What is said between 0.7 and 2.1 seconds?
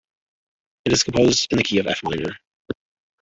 It is composed in the key of F